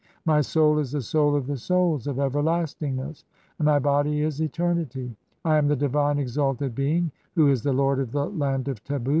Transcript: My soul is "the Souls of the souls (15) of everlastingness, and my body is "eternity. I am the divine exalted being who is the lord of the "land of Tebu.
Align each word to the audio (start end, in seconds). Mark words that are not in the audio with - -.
My 0.25 0.41
soul 0.41 0.79
is 0.79 0.91
"the 0.93 1.01
Souls 1.03 1.35
of 1.35 1.45
the 1.45 1.57
souls 1.57 2.05
(15) 2.05 2.11
of 2.19 2.25
everlastingness, 2.31 3.23
and 3.59 3.67
my 3.67 3.77
body 3.77 4.21
is 4.23 4.41
"eternity. 4.41 5.15
I 5.45 5.59
am 5.59 5.67
the 5.67 5.75
divine 5.75 6.17
exalted 6.17 6.73
being 6.73 7.11
who 7.35 7.49
is 7.49 7.61
the 7.61 7.71
lord 7.73 7.99
of 7.99 8.11
the 8.11 8.25
"land 8.27 8.67
of 8.67 8.83
Tebu. 8.83 9.09